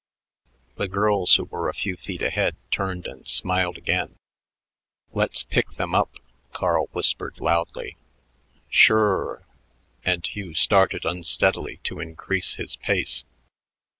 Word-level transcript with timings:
The 0.77 0.87
girls, 0.87 1.35
who 1.35 1.43
were 1.43 1.69
a 1.69 1.75
few 1.75 1.95
feet 1.95 2.23
ahead, 2.23 2.55
turned 2.71 3.05
and 3.05 3.27
smiled 3.27 3.77
again. 3.77 4.15
"Let's 5.13 5.43
pick 5.43 5.73
them 5.73 5.93
up," 5.93 6.15
Carl 6.53 6.87
whispered 6.91 7.39
loudly. 7.39 7.97
"Shure," 8.67 9.45
and 10.03 10.25
Hugh 10.25 10.55
started 10.55 11.05
unsteadily 11.05 11.81
to 11.83 11.99
increase 11.99 12.55
his 12.55 12.77
pace. 12.77 13.25